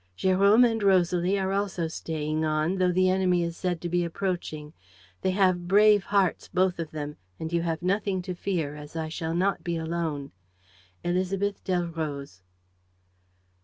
[0.17, 4.73] "Jérôme and Rosalie are also staying on, though the enemy is said to be approaching.
[5.21, 9.09] They have brave hearts, both of them, and you have nothing to fear, as I
[9.09, 10.31] shall not be alone.
[11.05, 12.41] ÉLISABETH DELROZE."